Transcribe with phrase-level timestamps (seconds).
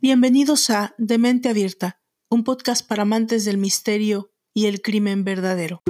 [0.00, 5.82] Bienvenidos a De Mente Abierta, un podcast para amantes del misterio y el crimen verdadero.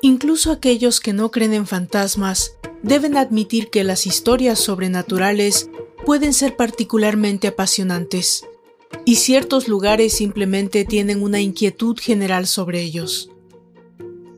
[0.00, 5.70] Incluso aquellos que no creen en fantasmas deben admitir que las historias sobrenaturales
[6.06, 8.46] pueden ser particularmente apasionantes,
[9.04, 13.33] y ciertos lugares simplemente tienen una inquietud general sobre ellos.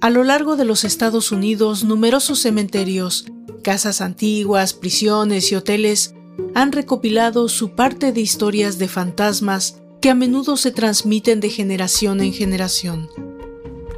[0.07, 3.25] A lo largo de los Estados Unidos, numerosos cementerios,
[3.65, 6.15] casas antiguas, prisiones y hoteles
[6.55, 12.21] han recopilado su parte de historias de fantasmas que a menudo se transmiten de generación
[12.21, 13.11] en generación.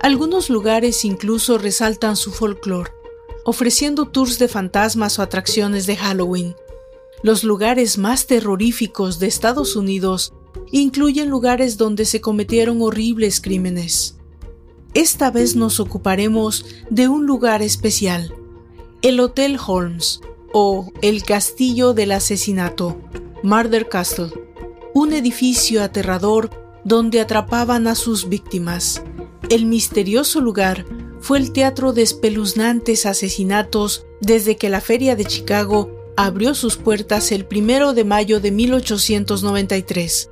[0.00, 2.90] Algunos lugares incluso resaltan su folclore,
[3.44, 6.56] ofreciendo tours de fantasmas o atracciones de Halloween.
[7.22, 10.32] Los lugares más terroríficos de Estados Unidos
[10.72, 14.17] incluyen lugares donde se cometieron horribles crímenes.
[14.94, 18.34] Esta vez nos ocuparemos de un lugar especial,
[19.02, 20.20] el Hotel Holmes
[20.52, 22.98] o el Castillo del Asesinato,
[23.42, 24.30] Murder Castle,
[24.94, 26.50] un edificio aterrador
[26.84, 29.02] donde atrapaban a sus víctimas.
[29.50, 30.86] El misterioso lugar
[31.20, 37.30] fue el teatro de espeluznantes asesinatos desde que la Feria de Chicago abrió sus puertas
[37.30, 40.30] el primero de mayo de 1893.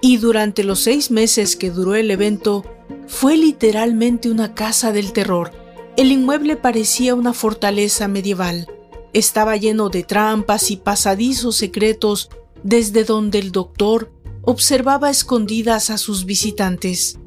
[0.00, 2.64] Y durante los seis meses que duró el evento,
[3.06, 5.52] fue literalmente una casa del terror.
[5.96, 8.68] El inmueble parecía una fortaleza medieval.
[9.12, 12.28] Estaba lleno de trampas y pasadizos secretos
[12.62, 17.18] desde donde el doctor observaba escondidas a sus visitantes.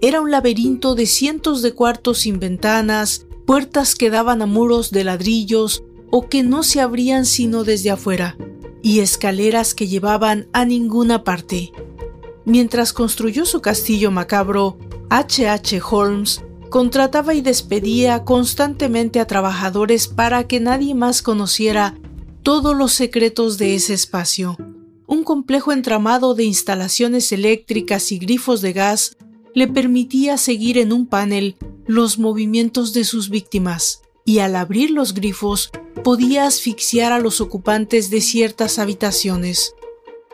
[0.00, 5.04] Era un laberinto de cientos de cuartos sin ventanas, puertas que daban a muros de
[5.04, 8.36] ladrillos o que no se abrían sino desde afuera,
[8.82, 11.72] y escaleras que llevaban a ninguna parte.
[12.44, 14.78] Mientras construyó su castillo macabro,
[15.10, 15.48] H.
[15.48, 15.80] H.
[15.90, 21.96] Holmes contrataba y despedía constantemente a trabajadores para que nadie más conociera
[22.42, 24.56] todos los secretos de ese espacio.
[25.06, 29.16] Un complejo entramado de instalaciones eléctricas y grifos de gas
[29.54, 35.14] le permitía seguir en un panel los movimientos de sus víctimas, y al abrir los
[35.14, 35.70] grifos
[36.02, 39.74] podía asfixiar a los ocupantes de ciertas habitaciones.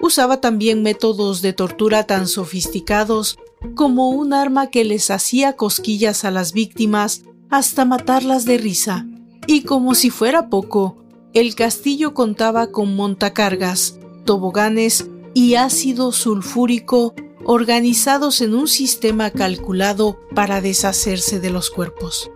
[0.00, 3.38] Usaba también métodos de tortura tan sofisticados
[3.74, 9.06] como un arma que les hacía cosquillas a las víctimas hasta matarlas de risa.
[9.46, 10.96] Y como si fuera poco,
[11.32, 20.60] el castillo contaba con montacargas, toboganes y ácido sulfúrico organizados en un sistema calculado para
[20.60, 22.30] deshacerse de los cuerpos.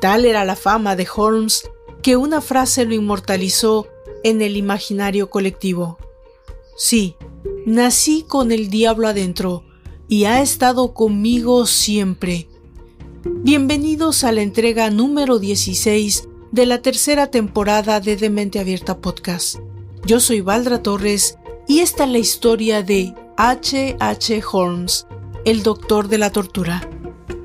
[0.00, 1.70] Tal era la fama de Holmes
[2.02, 3.88] que una frase lo inmortalizó
[4.22, 5.98] en el imaginario colectivo.
[6.76, 7.16] Sí,
[7.66, 9.64] nací con el diablo adentro
[10.08, 12.48] y ha estado conmigo siempre.
[13.24, 19.58] Bienvenidos a la entrega número 16 de la tercera temporada de Demente Abierta Podcast.
[20.04, 23.96] Yo soy Valdra Torres y esta es la historia de H.
[23.98, 24.42] H.
[24.52, 25.06] Holmes,
[25.44, 26.88] el doctor de la tortura.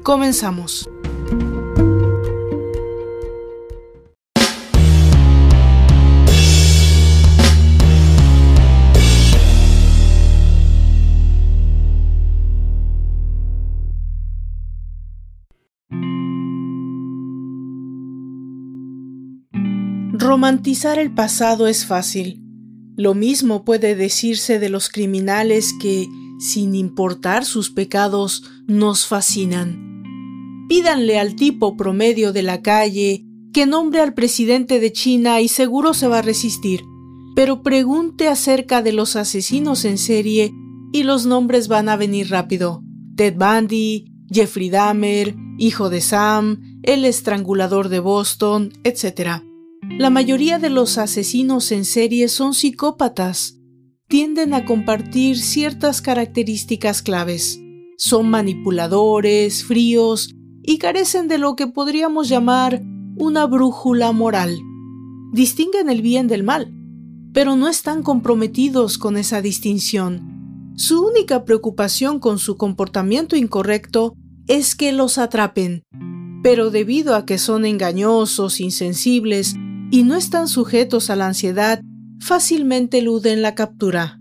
[0.03, 0.89] Comenzamos.
[20.19, 22.43] Romantizar el pasado es fácil.
[22.97, 26.09] Lo mismo puede decirse de los criminales que,
[26.41, 30.03] sin importar sus pecados, nos fascinan.
[30.67, 35.93] Pídanle al tipo promedio de la calle que nombre al presidente de China y seguro
[35.93, 36.81] se va a resistir,
[37.33, 40.53] pero pregunte acerca de los asesinos en serie
[40.91, 42.83] y los nombres van a venir rápido.
[43.15, 49.48] Ted Bundy, Jeffrey Dahmer, hijo de Sam, el estrangulador de Boston, etc.
[49.97, 53.59] La mayoría de los asesinos en serie son psicópatas.
[54.07, 57.59] Tienden a compartir ciertas características claves.
[57.97, 62.81] Son manipuladores, fríos y carecen de lo que podríamos llamar
[63.17, 64.57] una brújula moral.
[65.33, 66.73] Distinguen el bien del mal,
[67.33, 70.71] pero no están comprometidos con esa distinción.
[70.75, 74.13] Su única preocupación con su comportamiento incorrecto
[74.47, 75.83] es que los atrapen,
[76.41, 79.55] pero debido a que son engañosos, insensibles
[79.91, 81.81] y no están sujetos a la ansiedad,
[82.19, 84.19] fácilmente eluden la captura.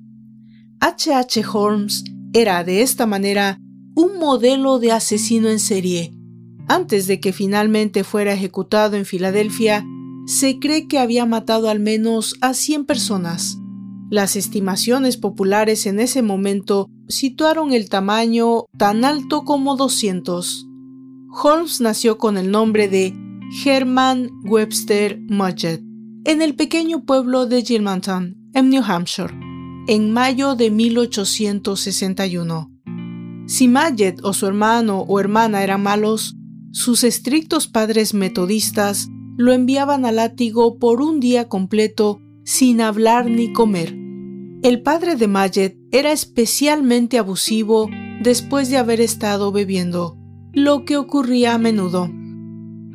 [0.81, 1.13] H.
[1.13, 1.43] H.
[1.53, 3.61] Holmes era de esta manera
[3.95, 6.13] un modelo de asesino en serie.
[6.69, 9.85] Antes de que finalmente fuera ejecutado en Filadelfia,
[10.27, 13.59] se cree que había matado al menos a 100 personas.
[14.11, 20.67] Las estimaciones populares en ese momento situaron el tamaño tan alto como 200.
[21.43, 23.15] Holmes nació con el nombre de
[23.51, 25.83] Herman Webster Mudgett
[26.25, 29.33] en el pequeño pueblo de Gilmanton, en New Hampshire,
[29.87, 32.71] en mayo de 1861.
[33.47, 36.37] Si Mudgett o su hermano o hermana eran malos,
[36.73, 39.09] sus estrictos padres metodistas
[39.39, 43.97] lo enviaban al látigo por un día completo sin hablar ni comer.
[44.63, 47.89] El padre de Majet era especialmente abusivo
[48.23, 50.19] después de haber estado bebiendo,
[50.53, 52.11] lo que ocurría a menudo.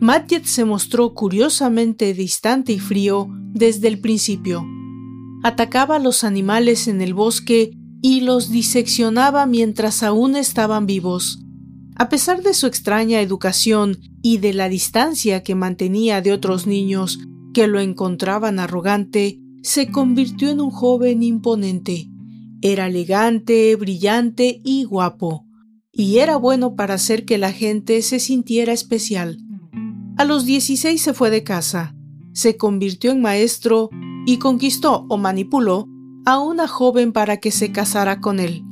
[0.04, 4.68] Majet se mostró curiosamente distante y frío desde el principio.
[5.44, 7.72] Atacaba a los animales en el bosque
[8.02, 11.40] y los diseccionaba mientras aún estaban vivos.
[11.96, 17.20] A pesar de su extraña educación y de la distancia que mantenía de otros niños
[17.54, 22.10] que lo encontraban arrogante, se convirtió en un joven imponente.
[22.62, 25.46] Era elegante, brillante y guapo,
[25.94, 29.38] y era bueno para hacer que la gente se sintiera especial.
[30.16, 31.96] A los 16 se fue de casa,
[32.34, 33.90] se convirtió en maestro
[34.28, 35.88] y conquistó o manipuló
[36.26, 38.64] a una joven para que se casara con él.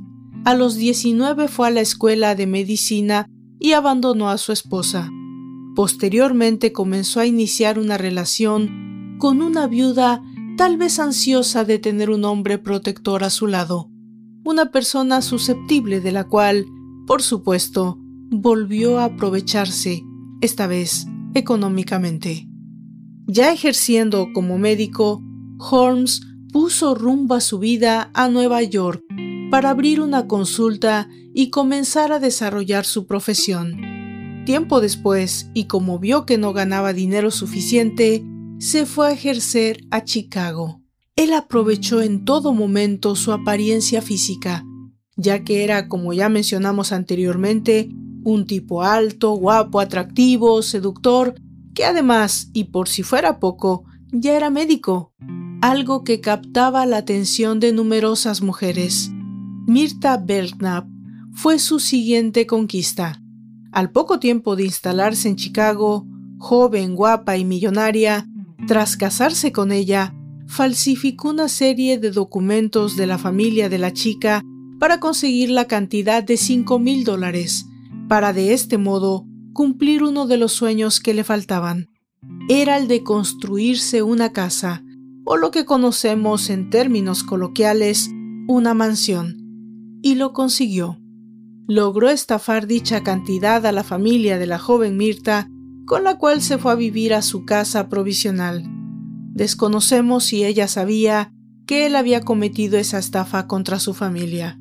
[0.46, 3.28] A los 19 fue a la escuela de medicina
[3.60, 5.10] y abandonó a su esposa.
[5.76, 10.22] Posteriormente comenzó a iniciar una relación con una viuda
[10.58, 13.90] tal vez ansiosa de tener un hombre protector a su lado,
[14.44, 16.68] una persona susceptible de la cual,
[17.08, 17.98] por supuesto,
[18.30, 20.04] volvió a aprovecharse,
[20.42, 22.48] esta vez económicamente.
[23.28, 25.24] Ya ejerciendo como médico,
[25.58, 29.04] Holmes puso rumbo a su vida a Nueva York
[29.50, 34.44] para abrir una consulta y comenzar a desarrollar su profesión.
[34.46, 38.24] Tiempo después, y como vio que no ganaba dinero suficiente,
[38.60, 40.82] se fue a ejercer a Chicago.
[41.16, 44.66] Él aprovechó en todo momento su apariencia física,
[45.16, 47.90] ya que era, como ya mencionamos anteriormente,
[48.24, 51.36] un tipo alto, guapo, atractivo, seductor,
[51.74, 55.14] que además, y por si fuera poco, ya era médico,
[55.62, 59.12] algo que captaba la atención de numerosas mujeres.
[59.68, 60.88] Mirta Belknap
[61.34, 63.22] fue su siguiente conquista.
[63.72, 66.06] Al poco tiempo de instalarse en Chicago,
[66.40, 68.28] joven, guapa y millonaria,
[68.68, 70.14] tras casarse con ella,
[70.48, 74.42] falsificó una serie de documentos de la familia de la chica
[74.80, 77.68] para conseguir la cantidad de cinco mil dólares,
[78.12, 81.88] para de este modo cumplir uno de los sueños que le faltaban.
[82.50, 84.84] Era el de construirse una casa,
[85.24, 88.10] o lo que conocemos en términos coloquiales,
[88.50, 89.38] una mansión
[90.02, 91.00] y lo consiguió.
[91.70, 95.48] Logró estafar dicha cantidad a la familia de la joven Mirta,
[95.86, 98.66] con la cual se fue a vivir a su casa provisional.
[99.34, 101.32] Desconocemos si ella sabía
[101.66, 104.60] que él había cometido esa estafa contra su familia.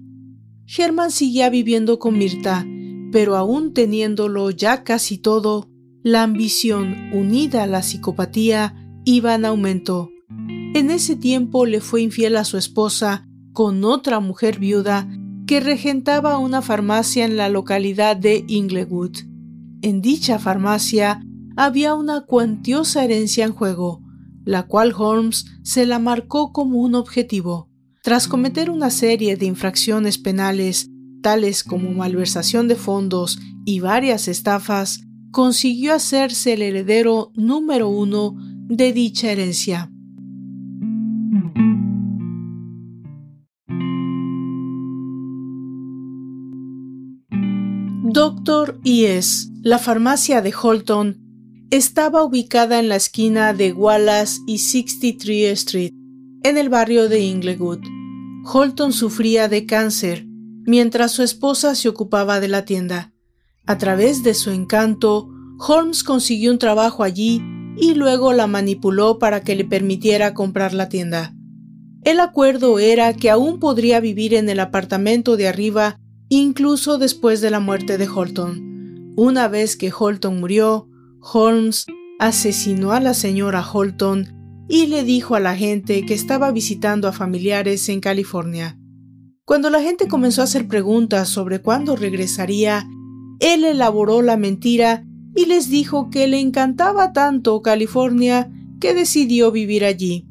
[0.66, 2.64] Germán seguía viviendo con Mirta,
[3.12, 5.68] pero aún teniéndolo ya casi todo,
[6.02, 8.74] la ambición unida a la psicopatía
[9.04, 10.10] iba en aumento.
[10.74, 15.08] En ese tiempo le fue infiel a su esposa con otra mujer viuda
[15.46, 19.16] que regentaba una farmacia en la localidad de Inglewood.
[19.82, 21.22] En dicha farmacia
[21.56, 24.00] había una cuantiosa herencia en juego,
[24.44, 27.68] la cual Holmes se la marcó como un objetivo.
[28.02, 30.88] Tras cometer una serie de infracciones penales,
[31.20, 35.00] tales como malversación de fondos y varias estafas,
[35.30, 38.36] consiguió hacerse el heredero número uno
[38.68, 39.90] de dicha herencia.
[48.12, 51.20] Doctor E.S., la farmacia de Holton,
[51.70, 55.92] estaba ubicada en la esquina de Wallace y 63 Street,
[56.42, 57.78] en el barrio de Inglewood.
[58.44, 60.26] Holton sufría de cáncer,
[60.70, 63.12] mientras su esposa se ocupaba de la tienda.
[63.66, 67.42] A través de su encanto, Holmes consiguió un trabajo allí
[67.76, 71.34] y luego la manipuló para que le permitiera comprar la tienda.
[72.04, 75.98] El acuerdo era que aún podría vivir en el apartamento de arriba
[76.28, 79.12] incluso después de la muerte de Holton.
[79.16, 80.88] Una vez que Holton murió,
[81.20, 81.86] Holmes
[82.20, 87.12] asesinó a la señora Holton y le dijo a la gente que estaba visitando a
[87.12, 88.79] familiares en California.
[89.50, 92.88] Cuando la gente comenzó a hacer preguntas sobre cuándo regresaría,
[93.40, 95.04] él elaboró la mentira
[95.34, 98.48] y les dijo que le encantaba tanto California
[98.80, 100.28] que decidió vivir allí.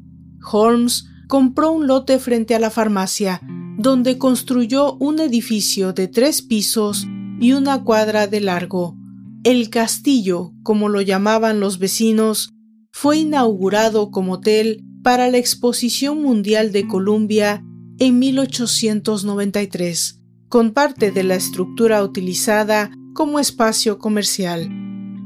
[0.50, 3.42] Holmes compró un lote frente a la farmacia,
[3.76, 7.06] donde construyó un edificio de tres pisos
[7.38, 8.96] y una cuadra de largo.
[9.44, 12.54] El castillo, como lo llamaban los vecinos,
[12.90, 17.62] fue inaugurado como hotel para la Exposición Mundial de Columbia
[18.00, 24.70] en 1893, con parte de la estructura utilizada como espacio comercial.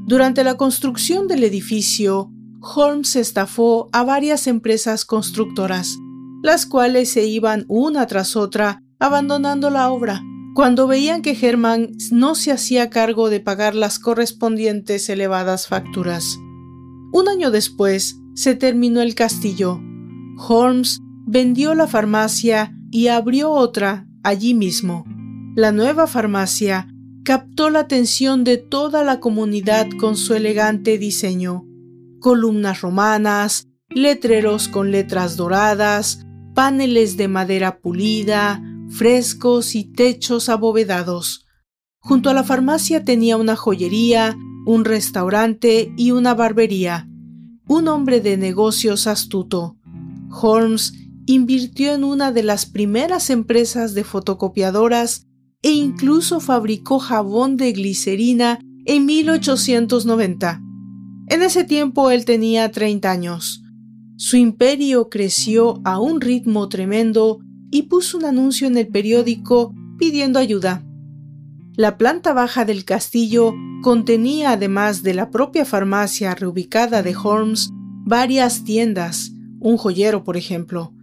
[0.05, 2.29] Durante la construcción del edificio,
[2.59, 5.95] Holmes estafó a varias empresas constructoras,
[6.43, 10.21] las cuales se iban una tras otra abandonando la obra.
[10.53, 16.37] Cuando veían que Herman no se hacía cargo de pagar las correspondientes elevadas facturas.
[17.13, 19.79] Un año después se terminó el castillo.
[20.37, 25.05] Holmes vendió la farmacia y abrió otra allí mismo.
[25.55, 26.87] La nueva farmacia
[27.23, 31.65] captó la atención de toda la comunidad con su elegante diseño.
[32.19, 41.45] Columnas romanas, letreros con letras doradas, paneles de madera pulida, frescos y techos abovedados.
[41.99, 47.09] Junto a la farmacia tenía una joyería, un restaurante y una barbería.
[47.67, 49.77] Un hombre de negocios astuto.
[50.29, 50.93] Holmes
[51.25, 55.27] invirtió en una de las primeras empresas de fotocopiadoras
[55.61, 60.61] e incluso fabricó jabón de glicerina en 1890.
[61.27, 63.63] En ese tiempo él tenía 30 años.
[64.17, 67.39] Su imperio creció a un ritmo tremendo
[67.71, 70.85] y puso un anuncio en el periódico pidiendo ayuda.
[71.75, 77.71] La planta baja del castillo contenía, además de la propia farmacia reubicada de Holmes,
[78.05, 80.93] varias tiendas, un joyero, por ejemplo,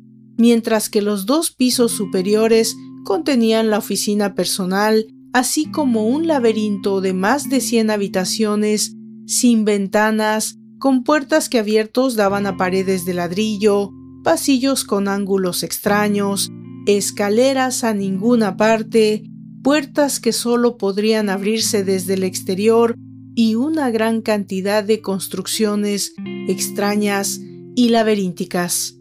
[0.42, 7.12] mientras que los dos pisos superiores contenían la oficina personal, así como un laberinto de
[7.12, 13.92] más de 100 habitaciones, sin ventanas, con puertas que abiertos daban a paredes de ladrillo,
[14.24, 16.50] pasillos con ángulos extraños,
[16.88, 19.22] escaleras a ninguna parte,
[19.62, 22.96] puertas que solo podrían abrirse desde el exterior
[23.36, 26.14] y una gran cantidad de construcciones
[26.48, 27.38] extrañas
[27.76, 28.98] y laberínticas.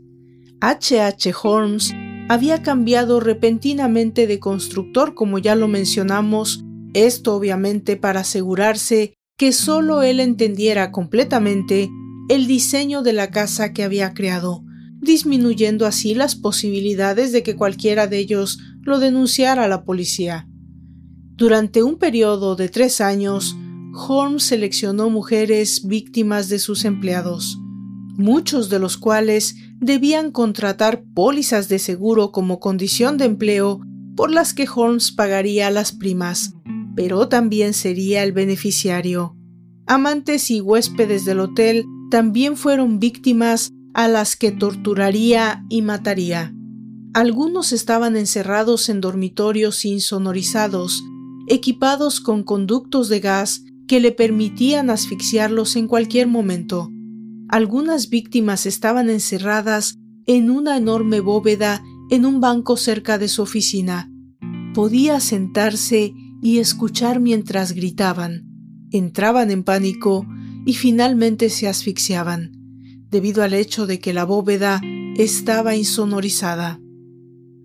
[0.61, 1.01] H.
[1.01, 1.33] H.
[1.41, 1.91] Holmes
[2.29, 6.63] había cambiado repentinamente de constructor, como ya lo mencionamos,
[6.93, 11.89] esto obviamente para asegurarse que solo él entendiera completamente
[12.29, 14.63] el diseño de la casa que había creado,
[15.01, 20.47] disminuyendo así las posibilidades de que cualquiera de ellos lo denunciara a la policía.
[21.35, 23.55] Durante un periodo de tres años,
[23.95, 27.57] Holmes seleccionó mujeres víctimas de sus empleados,
[28.15, 33.81] muchos de los cuales debían contratar pólizas de seguro como condición de empleo
[34.15, 36.53] por las que Holmes pagaría las primas,
[36.95, 39.35] pero también sería el beneficiario.
[39.87, 46.53] Amantes y huéspedes del hotel también fueron víctimas a las que torturaría y mataría.
[47.13, 51.03] Algunos estaban encerrados en dormitorios insonorizados,
[51.47, 56.89] equipados con conductos de gas que le permitían asfixiarlos en cualquier momento.
[57.51, 64.09] Algunas víctimas estaban encerradas en una enorme bóveda en un banco cerca de su oficina.
[64.73, 68.47] Podía sentarse y escuchar mientras gritaban.
[68.91, 70.25] Entraban en pánico
[70.65, 72.53] y finalmente se asfixiaban,
[73.09, 74.79] debido al hecho de que la bóveda
[75.17, 76.79] estaba insonorizada.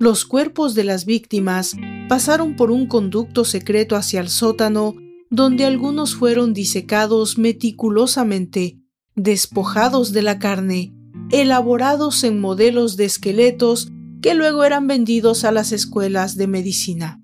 [0.00, 1.76] Los cuerpos de las víctimas
[2.08, 4.94] pasaron por un conducto secreto hacia el sótano,
[5.30, 8.80] donde algunos fueron disecados meticulosamente
[9.16, 10.94] despojados de la carne,
[11.30, 13.90] elaborados en modelos de esqueletos
[14.22, 17.22] que luego eran vendidos a las escuelas de medicina.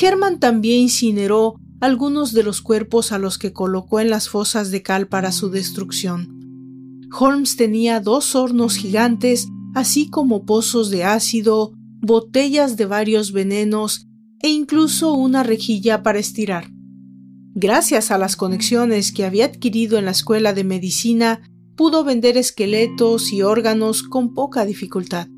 [0.00, 4.82] Herman también incineró algunos de los cuerpos a los que colocó en las fosas de
[4.82, 7.06] cal para su destrucción.
[7.18, 14.06] Holmes tenía dos hornos gigantes, así como pozos de ácido, botellas de varios venenos
[14.40, 16.75] e incluso una rejilla para estirar.
[17.58, 21.40] Gracias a las conexiones que había adquirido en la escuela de medicina,
[21.74, 25.28] pudo vender esqueletos y órganos con poca dificultad.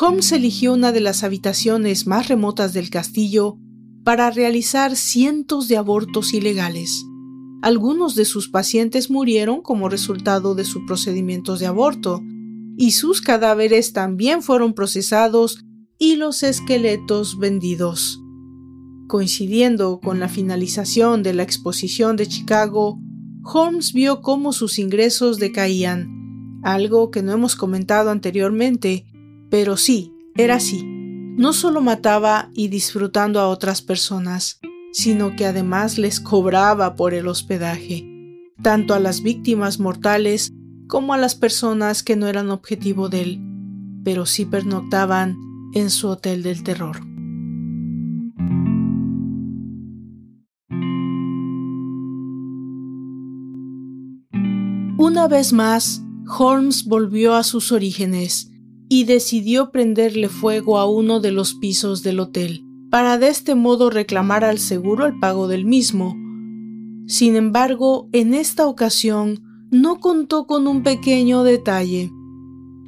[0.00, 3.58] Holmes eligió una de las habitaciones más remotas del castillo
[4.04, 7.04] para realizar cientos de abortos ilegales.
[7.62, 12.22] Algunos de sus pacientes murieron como resultado de sus procedimientos de aborto,
[12.76, 15.64] y sus cadáveres también fueron procesados
[15.98, 18.20] y los esqueletos vendidos.
[19.14, 22.98] Coincidiendo con la finalización de la exposición de Chicago,
[23.44, 29.06] Holmes vio cómo sus ingresos decaían, algo que no hemos comentado anteriormente,
[29.52, 30.82] pero sí, era así.
[30.84, 34.58] No solo mataba y disfrutando a otras personas,
[34.92, 38.04] sino que además les cobraba por el hospedaje,
[38.64, 40.52] tanto a las víctimas mortales
[40.88, 43.40] como a las personas que no eran objetivo de él,
[44.02, 45.36] pero sí pernoctaban
[45.72, 47.13] en su hotel del terror.
[55.24, 56.02] Una vez más,
[56.38, 58.50] Holmes volvió a sus orígenes
[58.90, 63.88] y decidió prenderle fuego a uno de los pisos del hotel para de este modo
[63.88, 66.14] reclamar al seguro el pago del mismo.
[67.06, 72.10] Sin embargo, en esta ocasión no contó con un pequeño detalle.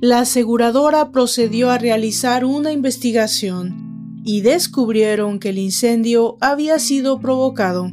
[0.02, 7.90] La aseguradora procedió a realizar una investigación y descubrieron que el incendio había sido provocado.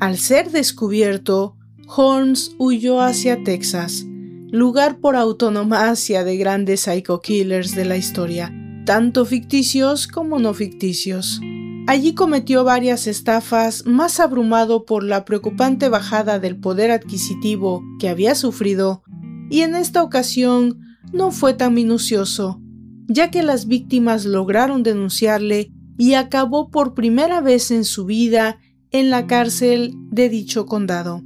[0.00, 4.06] Al ser descubierto, Holmes huyó hacia Texas,
[4.50, 8.52] lugar por autonomacia de grandes psycho killers de la historia,
[8.86, 11.40] tanto ficticios como no ficticios.
[11.86, 18.34] Allí cometió varias estafas, más abrumado por la preocupante bajada del poder adquisitivo que había
[18.34, 19.02] sufrido,
[19.50, 20.80] y en esta ocasión
[21.12, 22.60] no fue tan minucioso,
[23.08, 28.58] ya que las víctimas lograron denunciarle y acabó por primera vez en su vida
[28.90, 31.22] en la cárcel de dicho condado.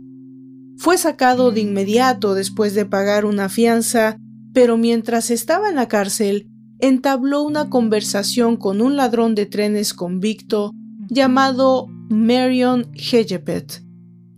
[0.78, 4.18] Fue sacado de inmediato después de pagar una fianza,
[4.52, 10.73] pero mientras estaba en la cárcel, entabló una conversación con un ladrón de trenes convicto
[11.09, 13.83] llamado Marion Hegepet,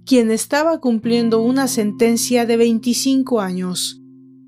[0.06, 4.00] quien estaba cumpliendo una sentencia de 25 años.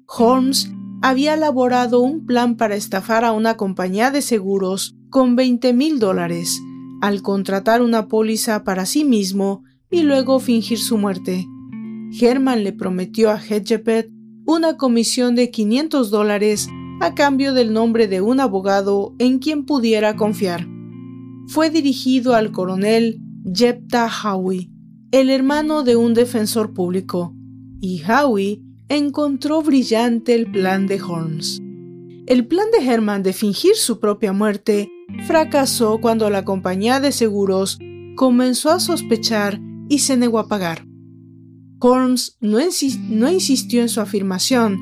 [0.07, 0.71] Holmes
[1.03, 6.61] había elaborado un plan para estafar a una compañía de seguros con 20 mil dólares,
[7.01, 11.47] al contratar una póliza para sí mismo y luego fingir su muerte.
[12.19, 14.11] Herman le prometió a Hedgepet
[14.45, 16.69] una comisión de 500 dólares
[17.01, 20.67] a cambio del nombre de un abogado en quien pudiera confiar.
[21.47, 24.71] Fue dirigido al coronel Jepta Howie,
[25.13, 27.35] el hermano de un defensor público,
[27.81, 31.61] y Howie encontró brillante el plan de Holmes.
[32.27, 34.91] El plan de Herman de fingir su propia muerte
[35.27, 37.79] fracasó cuando la compañía de seguros
[38.17, 40.90] comenzó a sospechar y se negó a pagar.
[41.81, 42.59] Holmes no,
[43.09, 44.79] no insistió en su afirmación,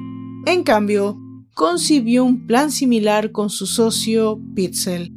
[0.46, 1.18] en cambio,
[1.54, 5.12] concibió un plan similar con su socio Pitzel.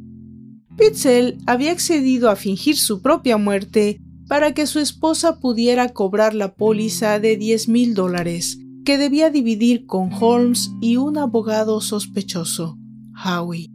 [0.76, 6.54] Pitzel había accedido a fingir su propia muerte para que su esposa pudiera cobrar la
[6.54, 12.78] póliza de 10 mil dólares que debía dividir con Holmes y un abogado sospechoso,
[13.24, 13.70] Howie.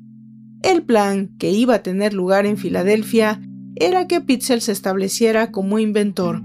[0.64, 3.42] El plan, que iba a tener lugar en Filadelfia,
[3.76, 6.42] era que Pitzel se estableciera como inventor,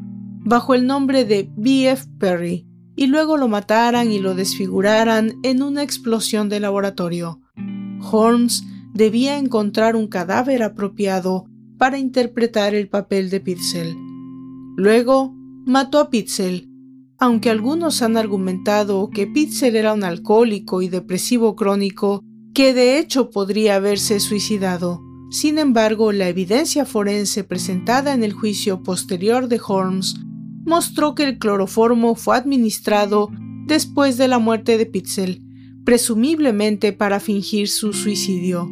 [0.53, 2.05] bajo el nombre de B.F.
[2.19, 7.41] Perry, y luego lo mataran y lo desfiguraran en una explosión de laboratorio.
[8.03, 8.63] Holmes
[8.93, 11.47] debía encontrar un cadáver apropiado
[11.79, 13.97] para interpretar el papel de Pitzel.
[14.77, 15.33] Luego
[15.65, 16.69] mató a Pitzel,
[17.19, 23.31] aunque algunos han argumentado que Pitzel era un alcohólico y depresivo crónico que de hecho
[23.31, 25.01] podría haberse suicidado.
[25.31, 30.15] Sin embargo, la evidencia forense presentada en el juicio posterior de Holmes
[30.65, 33.31] mostró que el cloroformo fue administrado
[33.67, 35.43] después de la muerte de Pitzel,
[35.85, 38.71] presumiblemente para fingir su suicidio.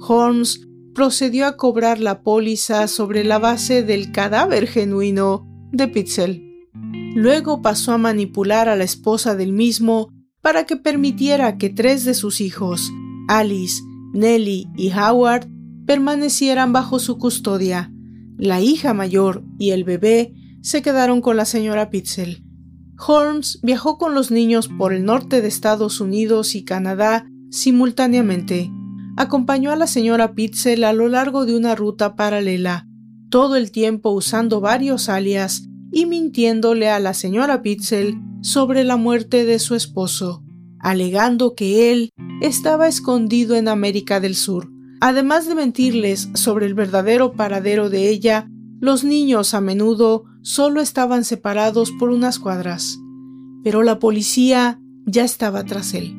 [0.00, 6.44] Holmes procedió a cobrar la póliza sobre la base del cadáver genuino de Pitzel.
[7.14, 12.14] Luego pasó a manipular a la esposa del mismo para que permitiera que tres de
[12.14, 12.90] sus hijos,
[13.28, 15.48] Alice, Nellie y Howard,
[15.86, 17.92] permanecieran bajo su custodia.
[18.36, 20.32] La hija mayor y el bebé
[20.62, 22.44] se quedaron con la señora Pitzel.
[23.06, 28.70] Holmes viajó con los niños por el norte de Estados Unidos y Canadá simultáneamente.
[29.16, 32.86] Acompañó a la señora Pitzel a lo largo de una ruta paralela,
[33.30, 39.44] todo el tiempo usando varios alias y mintiéndole a la señora Pitzel sobre la muerte
[39.44, 40.44] de su esposo,
[40.80, 44.70] alegando que él estaba escondido en América del Sur.
[45.00, 48.48] Además de mentirles sobre el verdadero paradero de ella,
[48.80, 52.98] los niños a menudo solo estaban separados por unas cuadras,
[53.62, 56.16] pero la policía ya estaba tras él.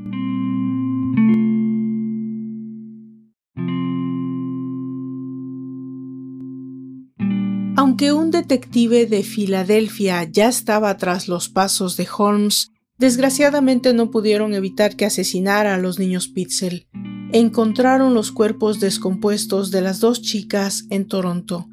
[7.76, 14.54] Aunque un detective de Filadelfia ya estaba tras los pasos de Holmes, desgraciadamente no pudieron
[14.54, 16.88] evitar que asesinara a los niños Pitzel.
[17.32, 21.69] Encontraron los cuerpos descompuestos de las dos chicas en Toronto.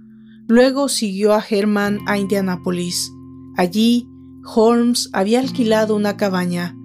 [0.49, 3.13] Luego siguió a Herman a Indianápolis.
[3.57, 4.09] Allí,
[4.45, 6.77] Holmes había alquilado una cabaña.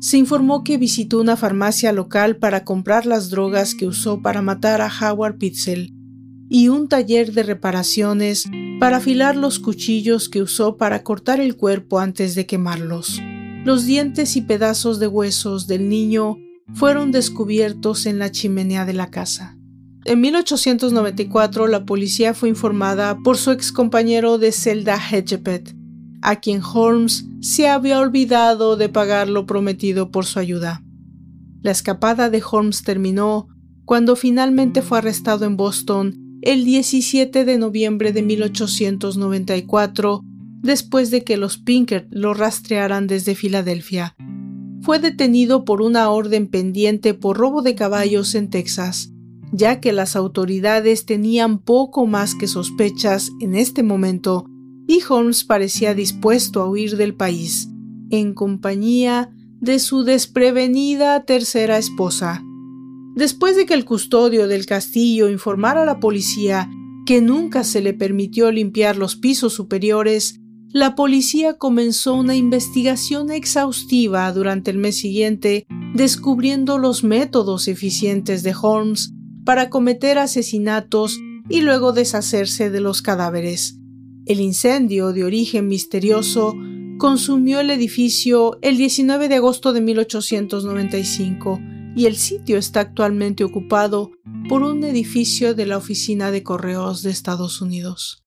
[0.00, 4.82] Se informó que visitó una farmacia local para comprar las drogas que usó para matar
[4.82, 5.94] a Howard Pitzel
[6.48, 8.44] y un taller de reparaciones
[8.78, 13.20] para afilar los cuchillos que usó para cortar el cuerpo antes de quemarlos.
[13.64, 16.36] Los dientes y pedazos de huesos del niño
[16.74, 19.55] fueron descubiertos en la chimenea de la casa.
[20.08, 25.74] En 1894 la policía fue informada por su excompañero de celda Hedgepet,
[26.22, 30.84] a quien Holmes se había olvidado de pagar lo prometido por su ayuda.
[31.60, 33.48] La escapada de Holmes terminó
[33.84, 40.20] cuando finalmente fue arrestado en Boston el 17 de noviembre de 1894,
[40.62, 44.14] después de que los Pinkert lo rastrearan desde Filadelfia.
[44.82, 49.10] Fue detenido por una orden pendiente por robo de caballos en Texas,
[49.52, 54.46] ya que las autoridades tenían poco más que sospechas en este momento
[54.86, 57.68] y Holmes parecía dispuesto a huir del país,
[58.10, 59.30] en compañía
[59.60, 62.42] de su desprevenida tercera esposa.
[63.16, 66.70] Después de que el custodio del castillo informara a la policía
[67.06, 74.30] que nunca se le permitió limpiar los pisos superiores, la policía comenzó una investigación exhaustiva
[74.32, 79.14] durante el mes siguiente, descubriendo los métodos eficientes de Holmes
[79.46, 83.78] para cometer asesinatos y luego deshacerse de los cadáveres.
[84.26, 86.54] El incendio de origen misterioso
[86.98, 91.60] consumió el edificio el 19 de agosto de 1895
[91.94, 94.10] y el sitio está actualmente ocupado
[94.48, 98.24] por un edificio de la Oficina de Correos de Estados Unidos.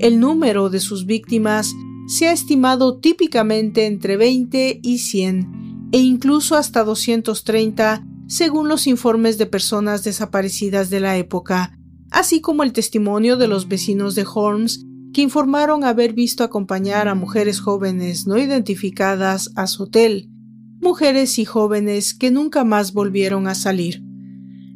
[0.00, 1.72] El número de sus víctimas
[2.08, 9.38] se ha estimado típicamente entre 20 y 100 e incluso hasta 230 según los informes
[9.38, 11.78] de personas desaparecidas de la época,
[12.10, 17.14] así como el testimonio de los vecinos de Holmes que informaron haber visto acompañar a
[17.14, 20.28] mujeres jóvenes no identificadas a su hotel,
[20.80, 24.02] mujeres y jóvenes que nunca más volvieron a salir.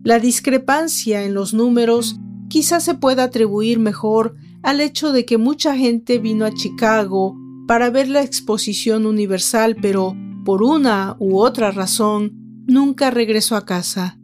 [0.02, 2.16] La discrepancia en los números
[2.48, 7.36] quizás se pueda atribuir mejor al hecho de que mucha gente vino a Chicago
[7.66, 12.39] para ver la exposición universal, pero por una u otra razón
[12.70, 14.18] nunca regresó a casa.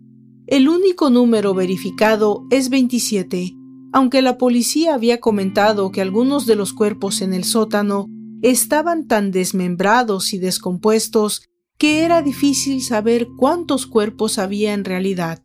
[0.47, 3.53] El único número verificado es 27,
[3.93, 8.07] aunque la policía había comentado que algunos de los cuerpos en el sótano
[8.43, 11.43] estaban tan desmembrados y descompuestos
[11.79, 15.43] que era difícil saber cuántos cuerpos había en realidad.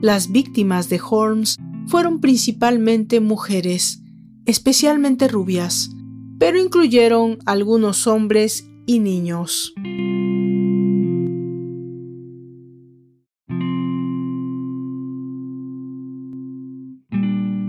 [0.00, 4.02] Las víctimas de Holmes fueron principalmente mujeres,
[4.44, 5.90] especialmente rubias,
[6.38, 9.72] pero incluyeron algunos hombres y niños.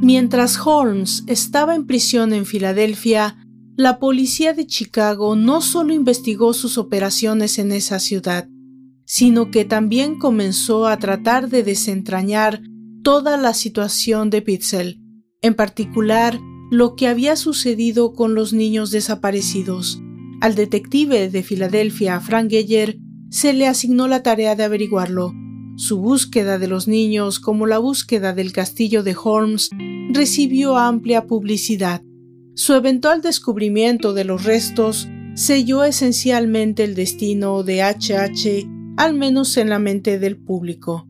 [0.04, 3.38] Mientras Holmes estaba en prisión en Filadelfia,
[3.78, 8.50] la policía de Chicago no solo investigó sus operaciones en esa ciudad,
[9.06, 12.62] sino que también comenzó a tratar de desentrañar
[13.02, 15.00] toda la situación de Pitzel,
[15.42, 16.38] en particular
[16.70, 20.02] lo que había sucedido con los niños desaparecidos.
[20.42, 22.98] Al detective de Filadelfia, Frank Geyer,
[23.30, 25.32] se le asignó la tarea de averiguarlo.
[25.78, 29.70] Su búsqueda de los niños, como la búsqueda del castillo de Holmes,
[30.14, 32.02] recibió amplia publicidad.
[32.56, 39.70] Su eventual descubrimiento de los restos selló esencialmente el destino de HH, al menos en
[39.70, 41.08] la mente del público.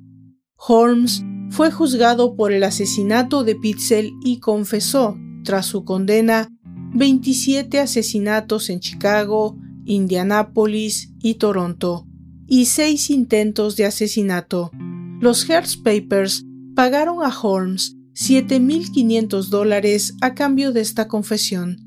[0.56, 6.48] Holmes fue juzgado por el asesinato de Pitzel y confesó, tras su condena,
[6.94, 12.08] 27 asesinatos en Chicago, Indianápolis y Toronto,
[12.48, 14.72] y seis intentos de asesinato.
[15.20, 21.78] Los Hearst Papers pagaron a Holmes 7.500 dólares a cambio de esta confesión.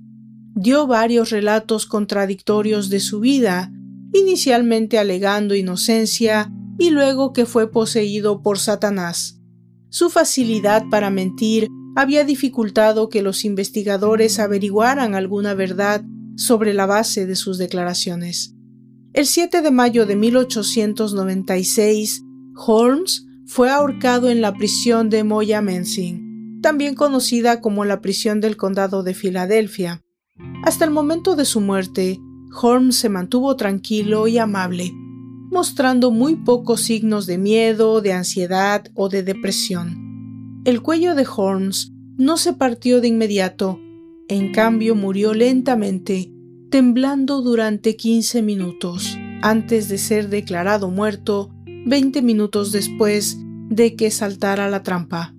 [0.54, 3.70] Dio varios relatos contradictorios de su vida,
[4.12, 9.40] inicialmente alegando inocencia y luego que fue poseído por Satanás.
[9.88, 16.04] Su facilidad para mentir había dificultado que los investigadores averiguaran alguna verdad
[16.36, 18.54] sobre la base de sus declaraciones.
[19.12, 22.22] El 7 de mayo de 1896,
[22.54, 28.56] Holmes fue ahorcado en la prisión de Moya Mensing, también conocida como la prisión del
[28.56, 30.02] condado de Filadelfia.
[30.64, 32.18] Hasta el momento de su muerte,
[32.60, 34.92] Holmes se mantuvo tranquilo y amable,
[35.50, 40.62] mostrando muy pocos signos de miedo, de ansiedad o de depresión.
[40.64, 43.78] El cuello de Holmes no se partió de inmediato,
[44.28, 46.32] en cambio murió lentamente,
[46.68, 51.55] temblando durante 15 minutos, antes de ser declarado muerto
[51.86, 55.36] 20 minutos después de que saltara la trampa.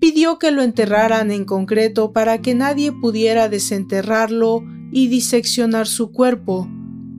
[0.00, 6.68] Pidió que lo enterraran en concreto para que nadie pudiera desenterrarlo y diseccionar su cuerpo,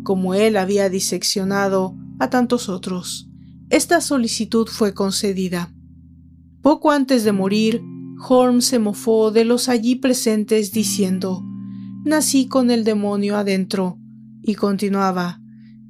[0.04, 3.30] como él había diseccionado a tantos otros.
[3.70, 5.74] Esta solicitud fue concedida.
[6.62, 7.82] Poco antes de morir,
[8.28, 11.42] Holmes se mofó de los allí presentes diciendo
[12.04, 13.98] Nací con el demonio adentro,
[14.44, 15.40] y continuaba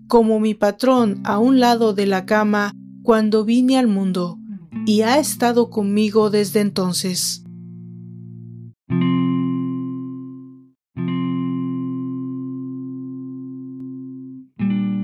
[0.08, 4.38] como mi patrón a un lado de la cama cuando vine al mundo,
[4.86, 7.43] y ha estado conmigo desde entonces.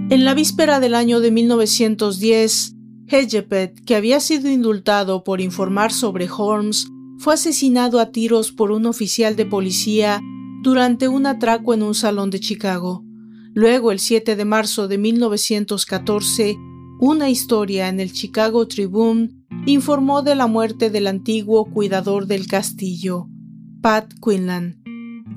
[0.10, 2.76] En la víspera del año de 1910,
[3.08, 6.88] Hedgepet, que había sido indultado por informar sobre Holmes,
[7.18, 10.22] fue asesinado a tiros por un oficial de policía
[10.62, 13.04] durante un atraco en un salón de Chicago.
[13.54, 16.58] Luego, el 7 de marzo de 1914,
[17.00, 19.30] una historia en el Chicago Tribune
[19.66, 23.28] informó de la muerte del antiguo cuidador del castillo,
[23.82, 24.82] Pat Quinlan.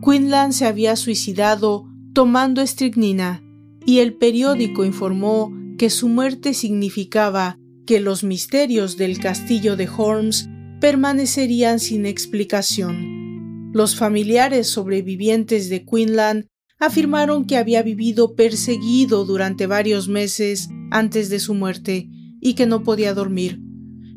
[0.03, 3.43] Quinlan se había suicidado tomando estricnina
[3.85, 10.49] y el periódico informó que su muerte significaba que los misterios del castillo de Holmes
[10.81, 13.71] permanecerían sin explicación.
[13.73, 16.47] Los familiares sobrevivientes de Quinlan
[16.79, 22.09] afirmaron que había vivido perseguido durante varios meses antes de su muerte
[22.41, 23.61] y que no podía dormir.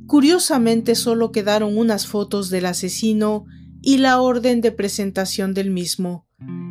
[0.08, 3.46] Curiosamente solo quedaron unas fotos del asesino
[3.82, 6.28] y la orden de presentación del mismo,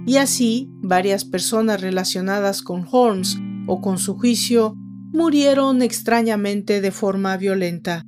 [0.06, 4.74] y así varias personas relacionadas con Holmes o con su juicio
[5.12, 8.02] murieron extrañamente de forma violenta.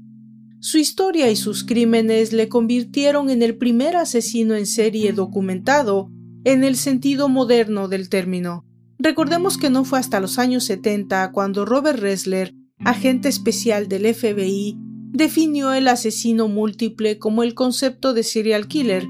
[0.61, 6.11] Su historia y sus crímenes le convirtieron en el primer asesino en serie documentado
[6.45, 8.65] en el sentido moderno del término.
[8.99, 14.77] Recordemos que no fue hasta los años 70 cuando Robert Ressler, agente especial del FBI,
[15.13, 19.07] definió el asesino múltiple como el concepto de serial killer.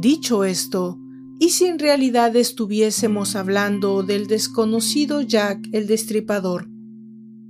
[0.00, 0.98] Dicho esto,
[1.38, 6.68] ¿y si en realidad estuviésemos hablando del desconocido Jack el Destripador?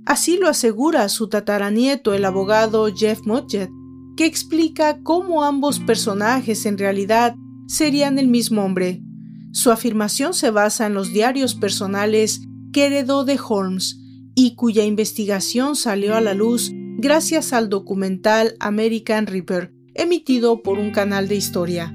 [0.05, 3.69] Así lo asegura su tataranieto, el abogado Jeff Mudgett,
[4.17, 7.35] que explica cómo ambos personajes en realidad
[7.67, 9.01] serían el mismo hombre.
[9.53, 12.41] Su afirmación se basa en los diarios personales
[12.73, 13.99] que heredó de Holmes
[14.33, 20.91] y cuya investigación salió a la luz gracias al documental American Reaper, emitido por un
[20.91, 21.93] canal de historia.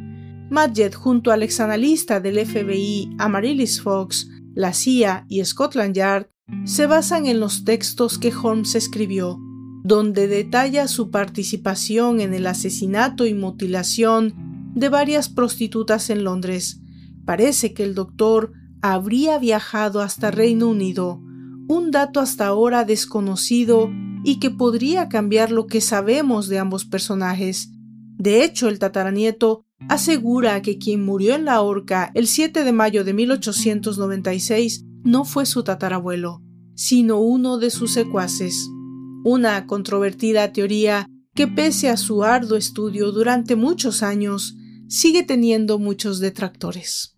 [0.51, 6.29] Madget, junto al exanalista del FBI Amaryllis Fox, la CIA y Scotland Yard,
[6.65, 9.37] se basan en los textos que Holmes escribió,
[9.83, 16.81] donde detalla su participación en el asesinato y mutilación de varias prostitutas en Londres,
[17.29, 21.21] Parece que el doctor habría viajado hasta Reino Unido,
[21.69, 23.91] un dato hasta ahora desconocido
[24.25, 27.69] y que podría cambiar lo que sabemos de ambos personajes.
[28.17, 33.05] De hecho, el tataranieto asegura que quien murió en la horca el 7 de mayo
[33.05, 36.41] de 1896 no fue su tatarabuelo,
[36.77, 38.71] sino uno de sus secuaces.
[39.23, 44.55] Una controvertida teoría que pese a su arduo estudio durante muchos años,
[44.89, 47.15] sigue teniendo muchos detractores.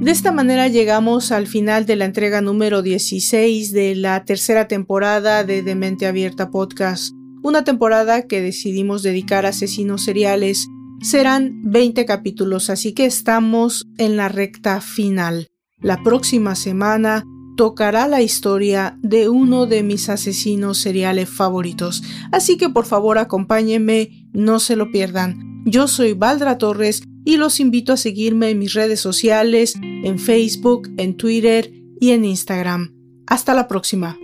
[0.00, 5.44] De esta manera llegamos al final de la entrega número 16 de la tercera temporada
[5.44, 10.68] de Demente Abierta Podcast, una temporada que decidimos dedicar a asesinos seriales.
[11.02, 15.48] Serán 20 capítulos, así que estamos en la recta final.
[15.80, 17.24] La próxima semana
[17.58, 22.04] tocará la historia de uno de mis asesinos seriales favoritos.
[22.30, 25.64] Así que por favor acompáñenme, no se lo pierdan.
[25.66, 30.88] Yo soy Valdra Torres y los invito a seguirme en mis redes sociales, en Facebook,
[30.98, 32.94] en Twitter y en Instagram.
[33.26, 34.16] Hasta la próxima.